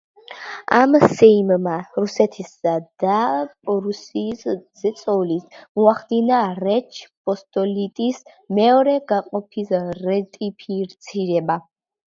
ამ 0.75 0.95
სეიმმა, 1.09 1.73
რუსეთისა 1.97 2.71
და 3.03 3.17
პრუსიის 3.67 4.41
ზეწოლით, 4.83 5.59
მოახდინა 5.79 6.39
რეჩ 6.63 7.01
პოსპოლიტის 7.29 8.23
მეორე 8.61 8.95
გაყოფის 9.13 9.75
რატიფიცირება. 10.07 11.59